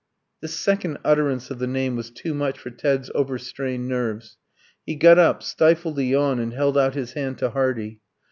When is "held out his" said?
6.53-7.13